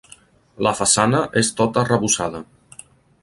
[0.67, 2.45] La façana és tota arrebossada.